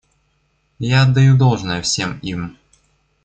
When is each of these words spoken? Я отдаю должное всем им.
Я 0.79 1.03
отдаю 1.03 1.37
должное 1.37 1.83
всем 1.83 2.17
им. 2.23 2.57